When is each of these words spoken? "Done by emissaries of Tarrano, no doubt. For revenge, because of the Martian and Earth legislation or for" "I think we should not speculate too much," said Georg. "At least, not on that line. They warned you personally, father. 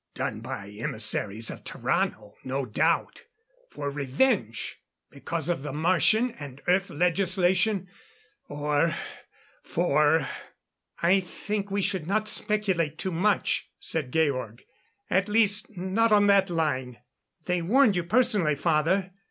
"Done 0.15 0.39
by 0.39 0.69
emissaries 0.71 1.51
of 1.51 1.63
Tarrano, 1.63 2.33
no 2.43 2.65
doubt. 2.65 3.25
For 3.69 3.91
revenge, 3.91 4.79
because 5.11 5.47
of 5.47 5.61
the 5.61 5.71
Martian 5.71 6.31
and 6.39 6.59
Earth 6.65 6.89
legislation 6.89 7.87
or 8.49 8.95
for" 9.61 10.27
"I 11.03 11.19
think 11.19 11.69
we 11.69 11.83
should 11.83 12.07
not 12.07 12.27
speculate 12.27 12.97
too 12.97 13.11
much," 13.11 13.69
said 13.79 14.11
Georg. 14.11 14.63
"At 15.11 15.29
least, 15.29 15.77
not 15.77 16.11
on 16.11 16.25
that 16.25 16.49
line. 16.49 16.97
They 17.45 17.61
warned 17.61 17.95
you 17.95 18.03
personally, 18.03 18.55
father. 18.55 19.11